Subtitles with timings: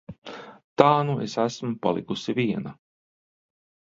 [0.81, 2.75] Tā nu es esmu palikusi viena.